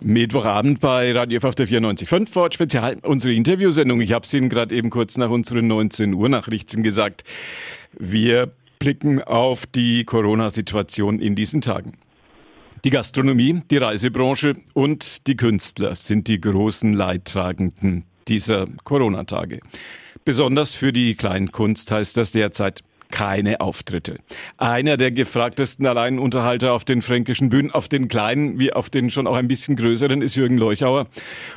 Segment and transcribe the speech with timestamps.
[0.00, 4.00] Mittwochabend bei Radio F auf der 94.5 Ford Spezial, unsere Interviewsendung.
[4.00, 7.24] Ich habe es Ihnen gerade eben kurz nach unseren 19 Uhr Nachrichten gesagt.
[7.98, 11.94] Wir blicken auf die Corona-Situation in diesen Tagen.
[12.84, 19.58] Die Gastronomie, die Reisebranche und die Künstler sind die großen Leidtragenden dieser Corona-Tage.
[20.24, 24.18] Besonders für die Kleinkunst heißt das derzeit keine Auftritte.
[24.56, 29.26] Einer der gefragtesten Alleinunterhalter auf den fränkischen Bühnen, auf den kleinen wie auf den schon
[29.26, 31.06] auch ein bisschen größeren, ist Jürgen Leuchauer.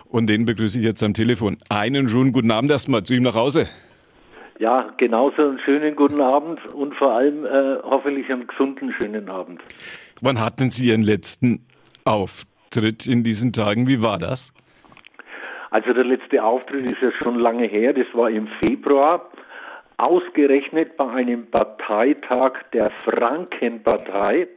[0.10, 1.58] Und den begrüße ich jetzt am Telefon.
[1.70, 3.68] Einen schönen guten Abend erstmal zu ihm nach Hause.
[4.60, 9.60] Ja, genauso einen schönen guten Abend und vor allem äh, hoffentlich einen gesunden schönen Abend.
[10.22, 11.66] Wann hatten Sie Ihren letzten
[12.06, 13.88] Auftritt in diesen Tagen?
[13.88, 14.54] Wie war das?
[15.72, 19.31] Also der letzte Auftritt ist ja schon lange her, das war im Februar
[20.02, 24.48] ausgerechnet bei einem Parteitag der Frankenpartei.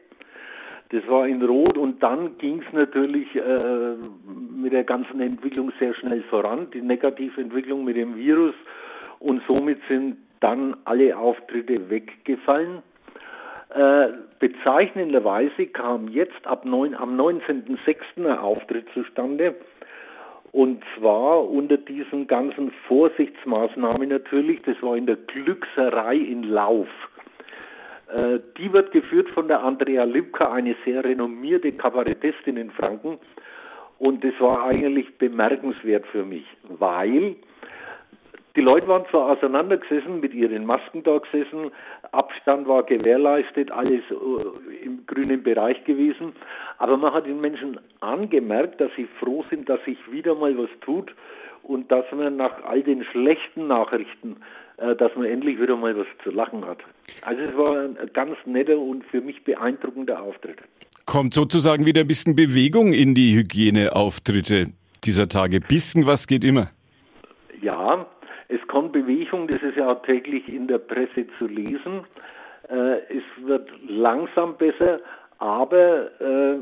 [0.90, 3.96] Das war in Rot und dann ging es natürlich äh,
[4.56, 8.54] mit der ganzen Entwicklung sehr schnell voran, die Negativentwicklung mit dem Virus
[9.18, 12.82] und somit sind dann alle Auftritte weggefallen.
[13.70, 17.96] Äh, bezeichnenderweise kam jetzt ab neun, am 19.06.
[18.16, 19.54] ein Auftritt zustande
[20.54, 26.86] und zwar unter diesen ganzen Vorsichtsmaßnahmen natürlich, das war in der Glückserei in Lauf.
[28.16, 33.18] Äh, die wird geführt von der Andrea Lipka, eine sehr renommierte Kabarettistin in Franken.
[33.98, 37.34] Und das war eigentlich bemerkenswert für mich, weil
[38.56, 41.72] die Leute waren zwar auseinandergesessen, mit ihren Masken da gesessen,
[42.12, 46.32] Abstand war gewährleistet, alles äh, im grünen Bereich gewesen,
[46.78, 50.70] aber man hat den Menschen angemerkt, dass sie froh sind, dass sich wieder mal was
[50.82, 51.12] tut
[51.64, 54.36] und dass man nach all den schlechten Nachrichten,
[54.76, 56.78] äh, dass man endlich wieder mal was zu lachen hat.
[57.22, 60.58] Also es war ein ganz netter und für mich beeindruckender Auftritt.
[61.06, 64.68] Kommt sozusagen wieder ein bisschen Bewegung in die Hygieneauftritte
[65.02, 65.60] dieser Tage.
[65.60, 66.70] Bisschen was geht immer.
[67.60, 68.06] Ja,
[68.48, 72.04] es kommt Bewegung, das ist ja auch täglich in der Presse zu lesen.
[72.68, 75.00] Äh, es wird langsam besser,
[75.38, 76.58] aber äh,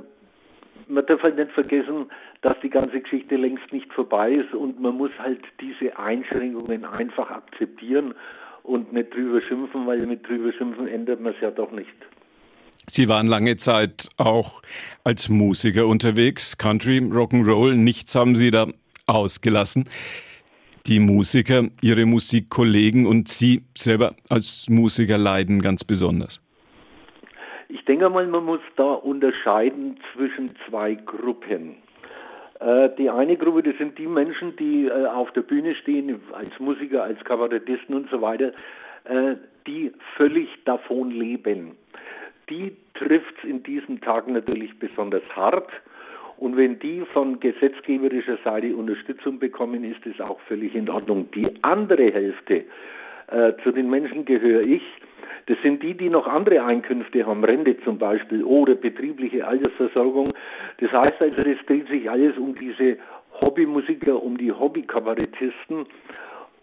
[0.89, 2.07] man darf halt nicht vergessen,
[2.43, 7.31] dass die ganze Geschichte längst nicht vorbei ist und man muss halt diese Einschränkungen einfach
[7.31, 8.15] akzeptieren
[8.63, 11.91] und nicht drüber schimpfen, weil mit drüber schimpfen ändert man es ja doch nicht.
[12.89, 14.61] Sie waren lange Zeit auch
[15.05, 18.67] als Musiker unterwegs, Country, Rock'n'Roll, nichts haben Sie da
[19.07, 19.89] ausgelassen
[20.87, 26.43] die Musiker, ihre Musikkollegen und Sie selber als Musiker leiden ganz besonders?
[27.69, 31.77] Ich denke mal, man muss da unterscheiden zwischen zwei Gruppen.
[32.61, 36.51] Äh, die eine Gruppe, das sind die Menschen, die äh, auf der Bühne stehen, als
[36.61, 38.53] Musiker, als Kabarettisten und so weiter,
[39.05, 41.77] äh, die völlig davon leben.
[42.51, 45.71] Die trifft es in diesen Tagen natürlich besonders hart
[46.43, 51.31] und wenn die von gesetzgeberischer Seite Unterstützung bekommen, ist es auch völlig in Ordnung.
[51.31, 52.65] Die andere Hälfte,
[53.29, 54.83] äh, zu den Menschen gehöre ich,
[55.47, 60.27] das sind die, die noch andere Einkünfte haben, Rente zum Beispiel oder betriebliche Altersversorgung.
[60.79, 62.97] Das heißt also, das dreht sich alles um diese
[63.45, 65.87] Hobbymusiker, um die Hobbykabarettisten.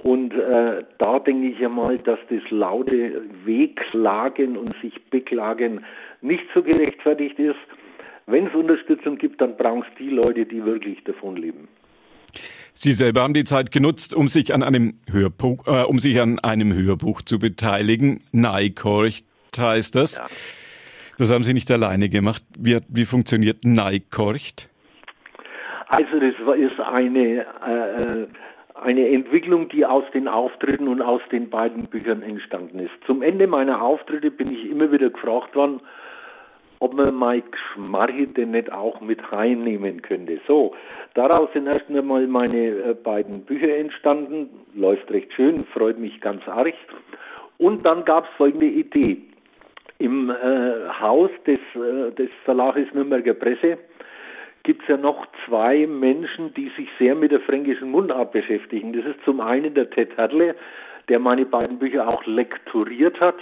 [0.04, 5.86] Und äh, da denke ich ja mal, dass das laute Wehklagen und sich beklagen
[6.22, 7.56] nicht so gerechtfertigt ist.
[8.30, 11.68] Wenn es Unterstützung gibt, dann brauchen es die Leute, die wirklich davon leben.
[12.74, 16.40] Sie selber haben die Zeit genutzt, um sich an einem Hörbuch, äh, um sich an
[16.40, 18.22] einem Hörbuch zu beteiligen.
[18.32, 19.26] Neikorcht
[19.60, 20.18] heißt das.
[20.18, 20.28] Ja.
[21.18, 22.44] Das haben Sie nicht alleine gemacht.
[22.58, 24.70] Wie, wie funktioniert Neikorcht?
[25.88, 28.28] Also das ist eine äh,
[28.82, 32.92] eine Entwicklung, die aus den Auftritten und aus den beiden Büchern entstanden ist.
[33.06, 35.82] Zum Ende meiner Auftritte bin ich immer wieder gefragt worden,
[36.80, 40.40] ob man Mike Schmarrite nicht auch mit reinnehmen könnte.
[40.48, 40.74] So,
[41.14, 46.48] daraus sind erst einmal meine äh, beiden Bücher entstanden, läuft recht schön, freut mich ganz
[46.48, 46.74] arg.
[47.58, 49.18] Und dann gab es folgende Idee.
[49.98, 53.78] Im äh, Haus des, äh, des Verlages Nürnberger Presse
[54.64, 58.94] gibt es ja noch zwei Menschen, die sich sehr mit der fränkischen Mundart beschäftigen.
[58.94, 60.56] Das ist zum einen der Ted Hertle,
[61.10, 63.38] der meine beiden Bücher auch lekturiert hat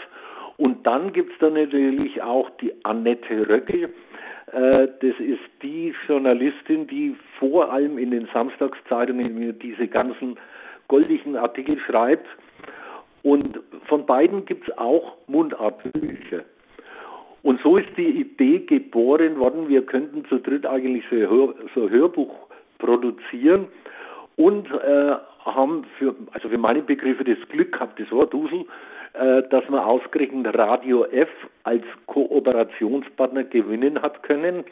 [0.57, 3.93] und dann gibt es da natürlich auch die Annette Röckel.
[4.51, 10.37] Äh, das ist die Journalistin, die vor allem in den Samstagszeitungen diese ganzen
[10.87, 12.27] goldigen Artikel schreibt.
[13.23, 16.43] Und von beiden gibt es auch Mundartbücher.
[17.43, 21.89] Und so ist die Idee geboren worden, wir könnten zu dritt eigentlich so Hör, so
[21.89, 22.33] Hörbuch
[22.79, 23.67] produzieren
[24.37, 25.15] und äh,
[25.55, 28.65] haben für, also für meine Begriffe das Glück gehabt, das Wort Dusel,
[29.13, 31.29] äh, dass man ausgerechnet Radio F
[31.63, 34.63] als Kooperationspartner gewinnen hat können.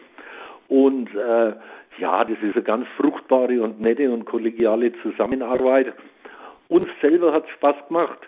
[0.68, 1.54] Und äh,
[1.98, 5.94] ja, das ist eine ganz fruchtbare und nette und kollegiale Zusammenarbeit.
[6.68, 8.20] Uns selber hat es Spaß gemacht.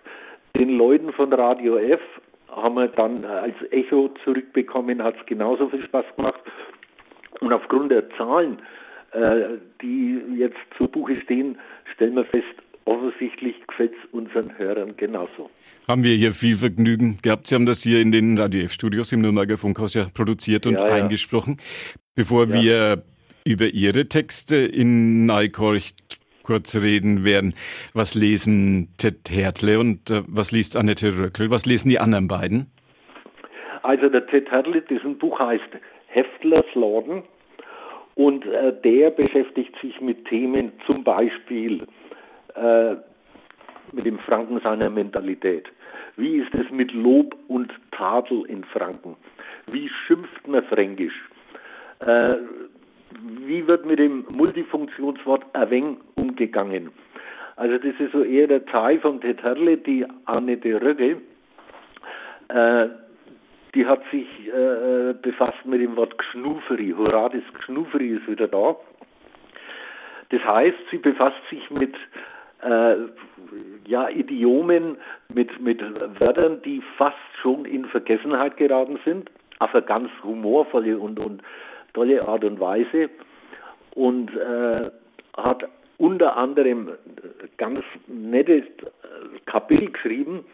[0.56, 2.02] Den Leuten von Radio F
[2.50, 6.42] haben wir dann als Echo zurückbekommen, hat es genauso viel Spaß gemacht.
[7.42, 8.87] Und aufgrund der Zahlen, äh,
[9.82, 11.58] die jetzt zu Buche stehen,
[11.94, 12.46] stellen wir fest,
[12.86, 15.50] offensichtlich gefällt es unseren Hörern genauso.
[15.88, 17.48] Haben wir hier viel Vergnügen gehabt.
[17.48, 20.88] Sie haben das hier in den Radio F-Studios im Nürnberger Funkhaus ja produziert und ja,
[20.88, 20.94] ja.
[20.96, 21.58] eingesprochen.
[22.16, 22.54] Bevor ja.
[22.54, 23.04] wir
[23.46, 27.56] über Ihre Texte in Neukorcht kurz reden werden,
[27.94, 31.52] was lesen Ted Hertle und äh, was liest Annette Röckel?
[31.52, 32.72] Was lesen die anderen beiden?
[33.84, 35.70] Also der Ted Hertle, dessen Buch heißt
[36.08, 37.24] Heftlers Laden äh,
[38.88, 41.86] der beschäftigt sich mit Themen zum Beispiel
[42.56, 42.96] äh,
[43.92, 45.66] mit dem Franken seiner Mentalität.
[46.16, 49.18] Wie ist es mit Lob und Tadel in Franken?
[49.70, 51.30] Wie schimpft man Fränkisch?
[52.00, 52.36] Äh,
[53.46, 56.92] wie wird mit dem Multifunktionswort erweng umgegangen?
[57.58, 61.18] Also das ist so eher der Teil von Teterle, die Annette Rögge,
[62.48, 62.88] äh,
[63.78, 66.96] die hat sich äh, befasst mit dem Wort Gschnuferi.
[66.98, 68.76] Hurra, das Gschnuferi ist wieder da.
[70.30, 71.94] Das heißt, sie befasst sich mit
[72.64, 72.96] äh,
[73.86, 74.98] ja, Idiomen,
[75.32, 75.80] mit, mit
[76.20, 79.30] Wörtern, die fast schon in Vergessenheit geraten sind,
[79.60, 81.44] auf eine ganz humorvolle und, und
[81.94, 83.12] tolle Art und Weise
[83.92, 84.90] und äh,
[85.38, 85.70] hat
[86.00, 86.94] unter anderem
[87.58, 88.64] ganz nettes
[89.46, 90.46] Kapitel geschrieben,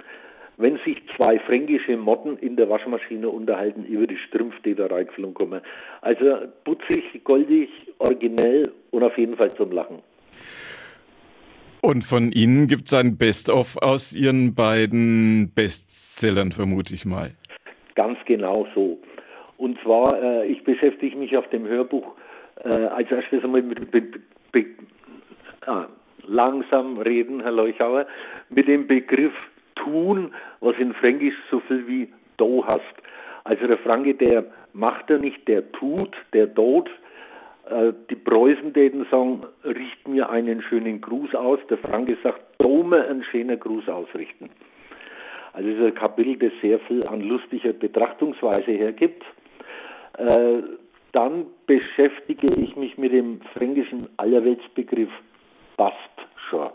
[0.58, 5.34] wenn sich zwei fränkische Motten in der Waschmaschine unterhalten über die Strümpfe, die da reingeflogen
[5.34, 5.62] kommen.
[6.02, 6.26] Also
[6.64, 7.70] putzig, goldig,
[8.00, 10.00] originell und auf jeden Fall zum Lachen.
[11.82, 17.32] Und von Ihnen gibt es ein Best-of aus Ihren beiden Bestsellern, vermute ich mal.
[17.96, 19.00] Ganz genau so.
[19.58, 22.16] Und zwar, äh, ich beschäftige mich auf dem Hörbuch
[22.64, 24.20] äh, als erstes einmal mit, mit,
[24.54, 24.68] mit
[25.66, 25.88] ah,
[26.26, 28.08] langsam reden, Herr Leuchauer,
[28.50, 29.34] mit dem Begriff
[29.76, 32.96] tun, was in Fränkisch so viel wie do hast.
[33.44, 36.90] Also der Franke, der macht er nicht, der tut, der tut,
[37.70, 41.60] äh, die Preußen täten sagen, richt mir einen schönen Gruß aus.
[41.70, 44.50] Der Franke sagt, dome einen schönen Gruß ausrichten.
[45.54, 49.24] Also es ist ein Kapitel, das sehr viel an lustiger Betrachtungsweise hergibt.
[50.18, 50.64] Äh,
[51.12, 55.12] dann beschäftige ich mich mit dem fränkischen Allerweltsbegriff
[55.78, 55.96] Bast
[56.50, 56.70] schon.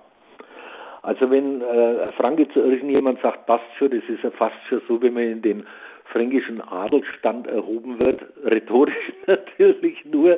[1.08, 5.00] Also wenn äh, Franke zu irgendjemand sagt Bast schon, das ist ja fast schon so,
[5.00, 5.66] wenn man in den
[6.04, 10.36] fränkischen Adelstand erhoben wird, rhetorisch natürlich nur,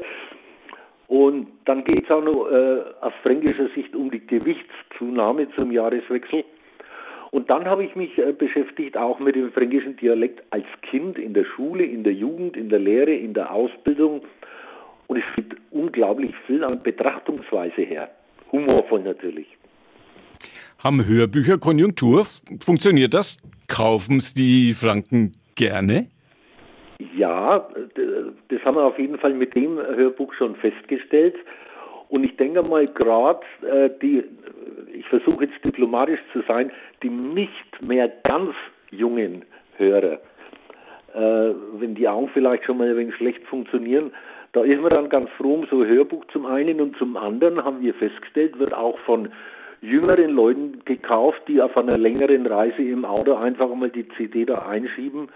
[1.08, 6.44] und dann geht es auch noch äh, aus fränkischer Sicht um die Gewichtszunahme zum Jahreswechsel.
[7.32, 11.34] Und dann habe ich mich äh, beschäftigt auch mit dem fränkischen Dialekt als Kind in
[11.34, 14.22] der Schule, in der Jugend, in der Lehre, in der Ausbildung.
[15.08, 18.08] Und es gibt unglaublich viel an Betrachtungsweise her.
[18.52, 19.48] Humorvoll natürlich.
[20.82, 22.24] Haben Hörbücher Konjunktur?
[22.64, 23.36] Funktioniert das?
[23.68, 26.06] Kaufen es die Franken gerne?
[27.14, 27.68] Ja,
[28.48, 31.34] das haben wir auf jeden Fall mit dem Hörbuch schon festgestellt.
[32.08, 34.24] Und ich denke mal, gerade äh, die,
[34.94, 36.72] ich versuche jetzt diplomatisch zu sein,
[37.02, 38.54] die nicht mehr ganz
[38.90, 39.44] jungen
[39.76, 40.14] Hörer,
[41.14, 44.12] äh, wenn die Augen vielleicht schon mal ein wenig schlecht funktionieren,
[44.52, 47.62] da ist man dann ganz froh um so ein Hörbuch zum einen und zum anderen
[47.62, 49.28] haben wir festgestellt, wird auch von
[49.82, 54.66] jüngeren Leuten gekauft, die auf einer längeren Reise im Auto einfach mal die CD da
[54.66, 55.28] einschieben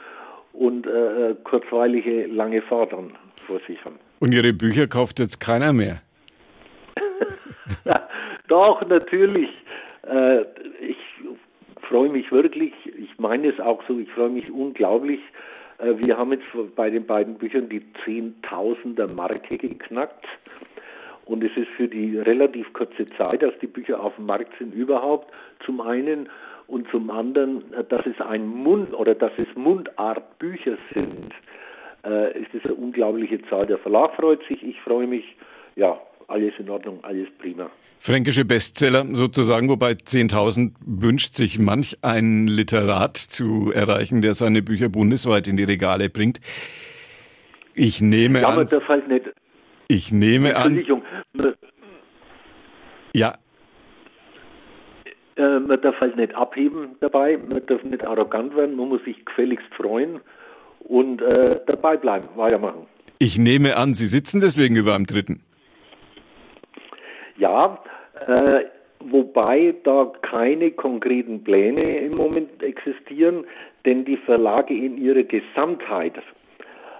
[0.52, 3.12] und äh, äh, kurzweilige lange Fahrten
[3.46, 3.98] vor sich haben.
[4.20, 6.02] Und Ihre Bücher kauft jetzt keiner mehr?
[8.48, 9.50] doch, natürlich.
[10.06, 10.42] Äh,
[10.80, 10.96] ich
[11.88, 15.20] freue mich wirklich, ich meine es auch so, ich freue mich unglaublich.
[15.78, 16.44] Äh, wir haben jetzt
[16.76, 20.24] bei den beiden Büchern die Zehntausender Marke geknackt.
[21.24, 24.74] Und es ist für die relativ kurze Zeit, dass die Bücher auf dem Markt sind,
[24.74, 25.32] überhaupt
[25.64, 26.28] zum einen
[26.66, 31.32] und zum anderen, dass es ein Mund oder dass es Mundartbücher sind,
[32.04, 33.66] äh, ist es eine unglaubliche Zahl.
[33.66, 35.24] Der Verlag freut sich, ich freue mich.
[35.76, 37.70] Ja, alles in Ordnung, alles prima.
[37.98, 44.88] Fränkische Bestseller sozusagen, wobei 10.000 wünscht sich manch ein Literat zu erreichen, der seine Bücher
[44.88, 46.40] bundesweit in die Regale bringt.
[47.74, 48.66] Ich nehme ja, an.
[48.66, 49.24] Das halt nicht.
[49.88, 50.82] Ich nehme an.
[53.14, 53.38] Ja,
[55.36, 59.24] äh, man darf halt nicht abheben dabei, man darf nicht arrogant werden, man muss sich
[59.24, 60.20] gefälligst freuen
[60.80, 62.86] und äh, dabei bleiben, weitermachen.
[63.18, 65.42] Ich nehme an, Sie sitzen deswegen über am dritten.
[67.36, 67.80] Ja,
[68.26, 68.64] äh,
[69.00, 73.44] wobei da keine konkreten Pläne im Moment existieren,
[73.84, 76.14] denn die Verlage in ihrer Gesamtheit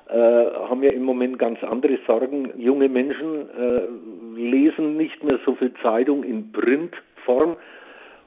[0.09, 2.51] äh, haben ja im Moment ganz andere Sorgen.
[2.59, 7.57] Junge Menschen äh, lesen nicht mehr so viel Zeitung in Printform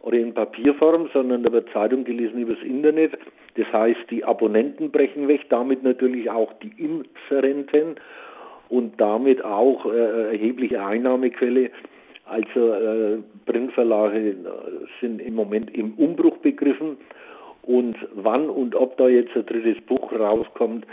[0.02, 3.18] oder in Papierform, sondern da wird Zeitung gelesen übers Internet.
[3.56, 7.96] Das heißt, die Abonnenten brechen weg, damit natürlich auch die Inserenten
[8.70, 11.70] und damit auch äh, erhebliche Einnahmequelle.
[12.26, 14.36] Also äh, Printverlage
[15.00, 16.98] sind im Moment im Umbruch begriffen
[17.62, 20.86] und wann und ob da jetzt ein drittes Buch rauskommt,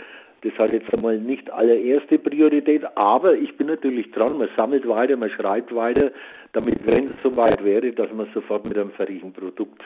[0.45, 5.17] das hat jetzt einmal nicht allererste Priorität, aber ich bin natürlich dran, man sammelt weiter,
[5.17, 6.11] man schreibt weiter,
[6.53, 9.81] damit, wenn es soweit wäre, dass man sofort mit einem fertigen Produkt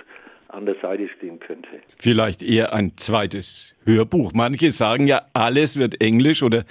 [0.50, 1.70] an der Seite stehen könnte.
[1.98, 4.34] Vielleicht eher ein zweites Hörbuch.
[4.34, 6.66] Manche sagen ja, alles wird Englisch oder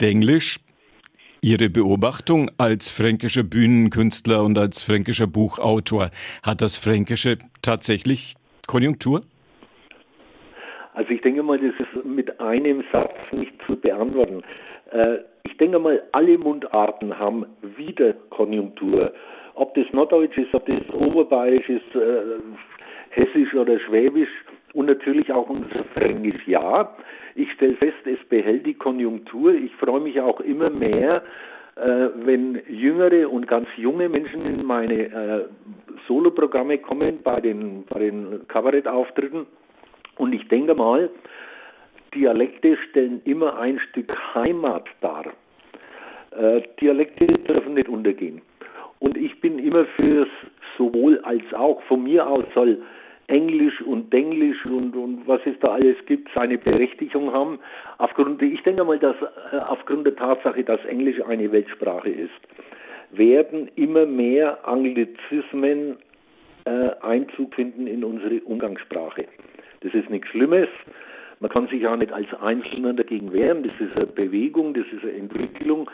[0.00, 0.58] Denglisch.
[1.40, 6.10] Ihre Beobachtung als fränkischer Bühnenkünstler und als fränkischer Buchautor,
[6.42, 8.34] hat das Fränkische tatsächlich
[8.66, 9.22] Konjunktur?
[10.94, 14.42] Also ich denke mal, das ist mit einem Satz nicht zu beantworten.
[14.90, 19.12] Äh, ich denke mal, alle Mundarten haben wieder Konjunktur.
[19.54, 22.38] Ob das Norddeutsch ist, ob das Oberbayerisch ist, äh,
[23.10, 24.28] Hessisch oder Schwäbisch
[24.72, 26.46] und natürlich auch unser Fränkisch.
[26.46, 26.96] Ja,
[27.34, 29.54] ich stelle fest, es behält die Konjunktur.
[29.54, 31.22] Ich freue mich auch immer mehr,
[31.76, 35.44] äh, wenn jüngere und ganz junge Menschen in meine äh,
[36.06, 39.46] Soloprogramme kommen bei den, bei den Kabarettauftritten
[40.20, 41.08] und ich denke mal,
[42.14, 45.24] Dialekte stellen immer ein Stück Heimat dar.
[46.32, 48.42] Äh, Dialekte dürfen nicht untergehen.
[48.98, 50.28] Und ich bin immer fürs
[50.76, 51.82] sowohl als auch.
[51.84, 52.82] Von mir aus soll
[53.28, 57.58] Englisch und Denglisch und, und was es da alles gibt, seine Berechtigung haben.
[57.96, 59.16] Aufgrund, ich denke mal, dass
[59.52, 62.40] äh, aufgrund der Tatsache, dass Englisch eine Weltsprache ist,
[63.10, 65.96] werden immer mehr Anglizismen
[66.66, 69.24] äh, Einzug finden in unsere Umgangssprache.
[69.80, 70.68] Das ist nichts Schlimmes.
[71.40, 73.62] Man kann sich auch nicht als Einzelner dagegen wehren.
[73.62, 75.90] Das ist eine Bewegung, das ist eine Entwicklung.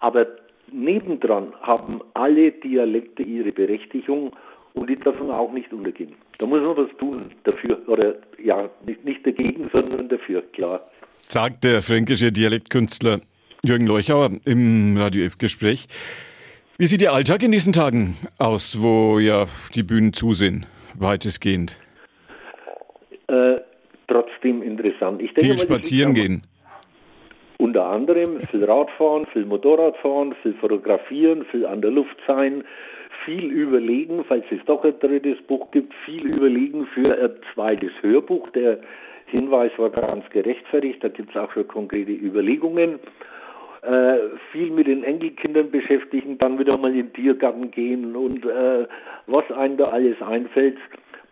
[0.00, 0.26] Aber
[0.70, 4.32] nebendran haben alle Dialekte ihre Berechtigung
[4.74, 6.14] und die dürfen auch nicht untergehen.
[6.38, 7.80] Da muss man was tun dafür.
[7.88, 10.80] Oder ja, nicht, nicht dagegen, sondern dafür, klar.
[11.10, 13.20] Sagt der fränkische Dialektkünstler
[13.64, 15.88] Jürgen Leuchauer im Radio F-Gespräch.
[16.76, 21.80] Wie sieht Ihr Alltag in diesen Tagen aus, wo ja die Bühnen zu sind, weitestgehend?
[23.28, 23.60] Äh,
[24.06, 25.20] trotzdem interessant.
[25.22, 26.42] Ich denke viel spazieren gehen.
[27.58, 32.64] Unter anderem viel Radfahren, viel Motorradfahren, viel fotografieren, viel an der Luft sein,
[33.24, 38.48] viel überlegen, falls es doch ein drittes Buch gibt, viel überlegen für ein zweites Hörbuch.
[38.50, 38.78] Der
[39.26, 42.98] Hinweis war ganz gerechtfertigt, da gibt es auch schon konkrete Überlegungen.
[43.82, 44.16] Äh,
[44.52, 48.86] viel mit den Enkelkindern beschäftigen, dann wieder mal in den Tiergarten gehen und äh,
[49.26, 50.78] was einem da alles einfällt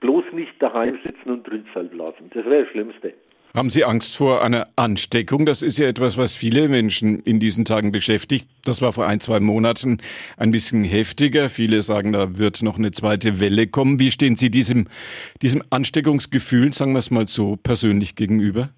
[0.00, 2.30] bloß nicht daheim sitzen und Drützal blasen.
[2.34, 3.14] Das wäre das Schlimmste.
[3.56, 5.46] Haben Sie Angst vor einer Ansteckung?
[5.46, 8.50] Das ist ja etwas, was viele Menschen in diesen Tagen beschäftigt.
[8.66, 9.96] Das war vor ein, zwei Monaten
[10.36, 11.48] ein bisschen heftiger.
[11.48, 13.98] Viele sagen, da wird noch eine zweite Welle kommen.
[13.98, 14.88] Wie stehen Sie diesem,
[15.40, 18.68] diesem Ansteckungsgefühl, sagen wir es mal so, persönlich gegenüber?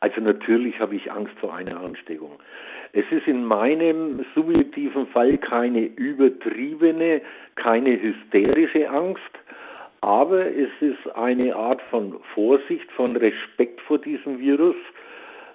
[0.00, 2.32] Also natürlich habe ich Angst vor einer Ansteckung.
[2.92, 7.22] Es ist in meinem subjektiven Fall keine übertriebene,
[7.54, 9.20] keine hysterische Angst,
[10.02, 14.76] aber es ist eine Art von Vorsicht, von Respekt vor diesem Virus.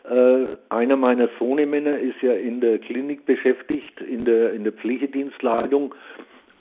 [0.10, 5.94] Äh, einer meiner Sohnemänner ist ja in der Klinik beschäftigt, in der, in der Pflegedienstleitung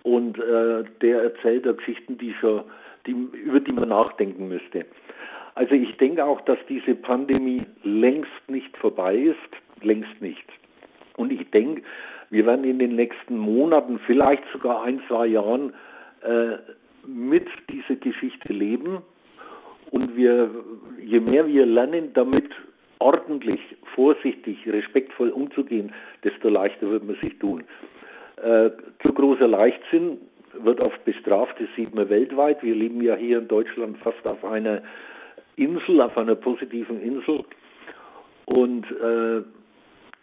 [0.02, 2.64] und äh, der erzählt da Geschichten, die schon,
[3.07, 4.85] die, über die man nachdenken müsste.
[5.55, 10.45] Also ich denke auch, dass diese Pandemie längst nicht vorbei ist, längst nicht.
[11.16, 11.83] Und ich denke,
[12.31, 15.73] wir werden in den nächsten Monaten, vielleicht sogar ein, zwei Jahren,
[16.23, 16.57] äh,
[17.06, 19.02] mit dieser Geschichte leben
[19.90, 20.50] und wir,
[21.02, 22.50] je mehr wir lernen, damit
[22.98, 23.60] ordentlich,
[23.94, 25.92] vorsichtig, respektvoll umzugehen,
[26.25, 27.64] desto leichter wird man sich tun.
[28.36, 28.70] Äh,
[29.04, 30.18] zu großer Leichtsinn
[30.58, 32.62] wird oft bestraft, das sieht man weltweit.
[32.62, 34.82] Wir leben ja hier in Deutschland fast auf einer
[35.56, 37.44] Insel, auf einer positiven Insel.
[38.46, 39.42] Und äh,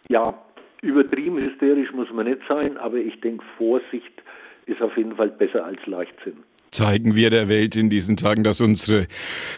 [0.08, 0.34] ja,
[0.82, 4.22] übertrieben hysterisch muss man nicht sein, aber ich denke, Vorsicht
[4.66, 6.42] ist auf jeden Fall besser als Leichtsinn
[6.74, 9.06] zeigen wir der Welt in diesen Tagen, dass unsere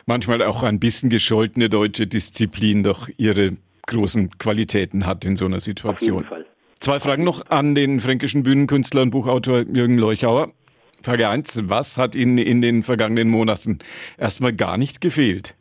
[0.07, 3.57] manchmal auch ein bisschen gescholtene deutsche Disziplin doch ihre
[3.87, 6.25] großen Qualitäten hat in so einer Situation.
[6.25, 6.47] Auf jeden Fall.
[6.79, 10.53] Zwei Fragen noch an den fränkischen Bühnenkünstler und Buchautor Jürgen Leuchauer.
[11.03, 13.79] Frage 1, was hat Ihnen in den vergangenen Monaten
[14.19, 15.57] erstmal gar nicht gefehlt?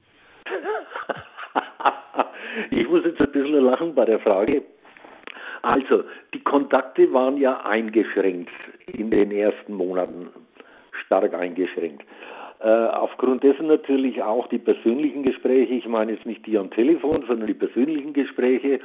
[2.71, 4.63] ich muss jetzt ein bisschen lachen bei der Frage.
[5.61, 8.51] Also, die Kontakte waren ja eingeschränkt
[8.87, 10.29] in den ersten Monaten
[11.05, 12.03] stark eingeschränkt.
[12.59, 17.23] Äh, aufgrund dessen natürlich auch die persönlichen Gespräche, ich meine jetzt nicht die am Telefon,
[17.27, 18.79] sondern die persönlichen Gespräche.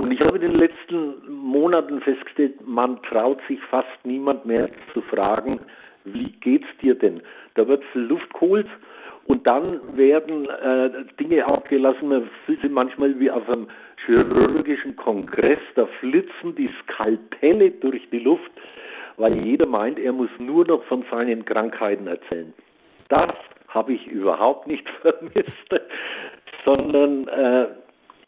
[0.00, 5.00] Und ich habe in den letzten Monaten festgestellt, man traut sich fast niemand mehr zu
[5.02, 5.60] fragen,
[6.04, 7.22] wie geht's dir denn?
[7.54, 8.66] Da wird viel Luft geholt
[9.26, 9.64] und dann
[9.96, 13.68] werden äh, Dinge abgelassen, man fühlt sich manchmal wie auf einem
[14.04, 18.50] chirurgischen Kongress, da flitzen die Skalpelle durch die Luft,
[19.16, 22.52] weil jeder meint, er muss nur noch von seinen Krankheiten erzählen.
[23.08, 23.26] Das
[23.68, 25.68] habe ich überhaupt nicht vermisst,
[26.64, 27.66] sondern äh,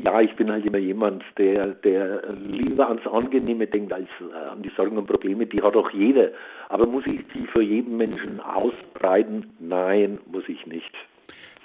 [0.03, 4.63] ja, ich bin halt immer jemand, der, der lieber ans Angenehme denkt als äh, an
[4.63, 5.47] die Sorgen und Probleme.
[5.47, 6.31] Die hat auch jeder.
[6.69, 9.53] Aber muss ich die für jeden Menschen ausbreiten?
[9.61, 10.91] Nein, muss ich nicht.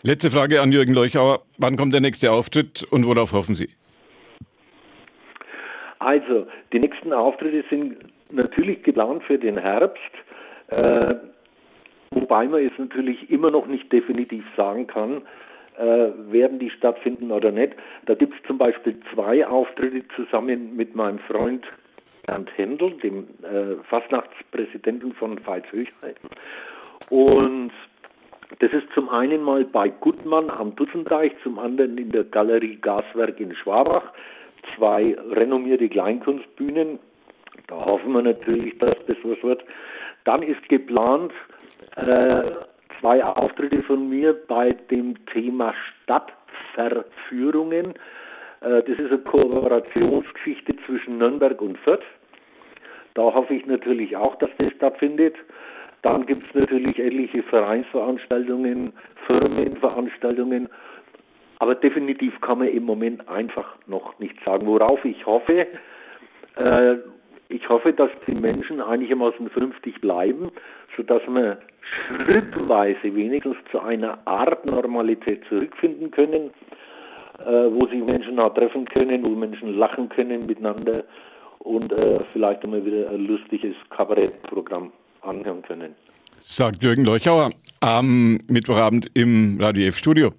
[0.03, 1.41] Letzte Frage an Jürgen Leuchauer.
[1.57, 3.69] Wann kommt der nächste Auftritt und worauf hoffen Sie?
[5.97, 7.97] Also, die nächsten Auftritte sind
[8.31, 10.01] natürlich geplant für den Herbst.
[10.67, 11.15] Äh,
[12.11, 15.21] wobei man es natürlich immer noch nicht definitiv sagen kann,
[15.77, 17.73] äh, werden die stattfinden oder nicht.
[18.05, 21.65] Da gibt es zum Beispiel zwei Auftritte zusammen mit meinem Freund
[22.27, 26.15] Bernd Händel, dem äh, Fastnachtspräsidenten von Veitshöchheim.
[27.09, 27.71] Und
[28.59, 33.39] das ist zum einen mal bei Gutmann am Dutzendeich, zum anderen in der Galerie Gaswerk
[33.39, 34.13] in Schwabach.
[34.75, 36.99] Zwei renommierte Kleinkunstbühnen.
[37.69, 39.63] Da hoffen wir natürlich, dass das was wird.
[40.25, 41.31] Dann ist geplant
[41.95, 42.41] äh,
[42.99, 45.73] zwei Auftritte von mir bei dem Thema
[46.03, 47.93] Stadtverführungen.
[48.61, 52.03] Äh, das ist eine Kooperationsgeschichte zwischen Nürnberg und Fürth.
[53.13, 55.35] Da hoffe ich natürlich auch, dass das stattfindet.
[56.01, 58.93] Dann gibt es natürlich etliche Vereinsveranstaltungen,
[59.29, 60.69] Firmenveranstaltungen.
[61.59, 64.65] Aber definitiv kann man im Moment einfach noch nicht sagen.
[64.65, 65.67] Worauf ich hoffe,
[66.55, 66.95] äh,
[67.49, 70.51] ich hoffe, dass die Menschen einigermaßen vernünftig bleiben,
[70.95, 71.57] sodass wir
[72.23, 76.51] schrittweise wenigstens zu einer Art Normalität zurückfinden können,
[77.39, 81.03] äh, wo sich Menschen auch treffen können, wo Menschen lachen können miteinander
[81.59, 84.91] und äh, vielleicht einmal wieder ein lustiges Kabarettprogramm
[85.21, 85.95] anhören können.
[86.39, 87.49] Sagt Jürgen Leuchauer
[87.81, 90.31] am Mittwochabend im Radio F-Studio.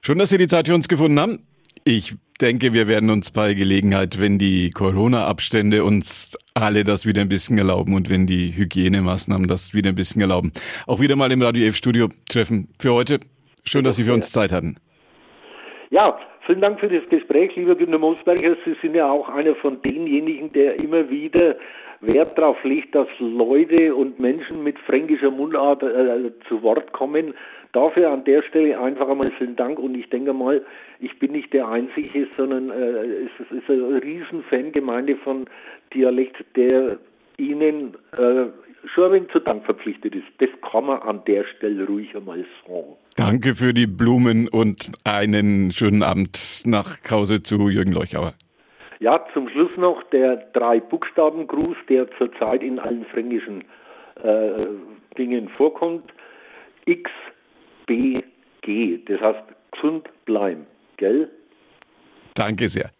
[0.00, 1.42] Schön, dass Sie die Zeit für uns gefunden haben.
[1.84, 7.28] Ich denke, wir werden uns bei Gelegenheit, wenn die Corona-Abstände uns alle das wieder ein
[7.28, 10.52] bisschen erlauben und wenn die Hygienemaßnahmen das wieder ein bisschen erlauben,
[10.88, 12.68] auch wieder mal im Radio F-Studio treffen.
[12.80, 13.20] Für heute,
[13.64, 14.76] schön, dass Sie für uns Zeit hatten.
[15.90, 18.56] Ja, vielen Dank für das Gespräch, lieber Günter Mosberger.
[18.64, 21.54] Sie sind ja auch einer von denjenigen, der immer wieder
[22.02, 27.34] Wert darauf legt, dass Leute und Menschen mit fränkischer Mundart äh, zu Wort kommen.
[27.72, 30.64] Dafür an der Stelle einfach einmal vielen Dank und ich denke mal,
[31.00, 35.46] ich bin nicht der Einzige, sondern äh, es ist eine riesen Fangemeinde von
[35.94, 36.98] Dialekt, der
[37.38, 38.46] Ihnen äh,
[38.96, 40.26] wenig zu Dank verpflichtet ist.
[40.38, 42.96] Das kann man an der Stelle ruhig einmal sagen.
[43.16, 48.34] Danke für die Blumen und einen schönen Abend nach Hause zu Jürgen Leuchauer.
[49.02, 53.64] Ja, zum Schluss noch der Drei-Buchstaben-Gruß, der zurzeit in allen fränkischen
[54.22, 54.52] äh,
[55.18, 56.12] Dingen vorkommt.
[56.84, 57.10] X,
[57.86, 58.20] B,
[58.60, 59.00] G.
[59.04, 61.28] Das heißt, gesund bleiben, gell?
[62.34, 62.90] Danke sehr.